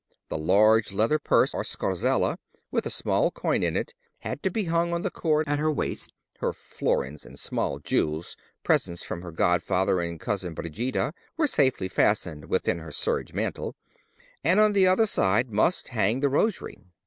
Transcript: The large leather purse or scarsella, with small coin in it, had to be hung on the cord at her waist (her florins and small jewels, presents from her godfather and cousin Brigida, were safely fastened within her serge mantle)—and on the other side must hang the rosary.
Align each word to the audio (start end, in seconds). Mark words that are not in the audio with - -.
The 0.29 0.37
large 0.39 0.91
leather 0.91 1.19
purse 1.19 1.53
or 1.53 1.63
scarsella, 1.63 2.39
with 2.71 2.91
small 2.91 3.29
coin 3.29 3.61
in 3.61 3.77
it, 3.77 3.93
had 4.21 4.41
to 4.41 4.49
be 4.49 4.63
hung 4.63 4.93
on 4.93 5.03
the 5.03 5.11
cord 5.11 5.47
at 5.47 5.59
her 5.59 5.71
waist 5.71 6.11
(her 6.39 6.53
florins 6.53 7.23
and 7.23 7.37
small 7.37 7.77
jewels, 7.77 8.35
presents 8.63 9.03
from 9.03 9.21
her 9.21 9.31
godfather 9.31 10.01
and 10.01 10.19
cousin 10.19 10.55
Brigida, 10.55 11.13
were 11.37 11.45
safely 11.45 11.87
fastened 11.87 12.45
within 12.45 12.79
her 12.79 12.91
serge 12.91 13.33
mantle)—and 13.33 14.59
on 14.59 14.73
the 14.73 14.87
other 14.87 15.05
side 15.05 15.51
must 15.51 15.89
hang 15.89 16.19
the 16.19 16.29
rosary. 16.29 16.79